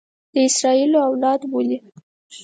د 0.33 0.35
اسراییلو 0.47 0.97
اولاده 1.07 1.45
بولي. 1.51 1.77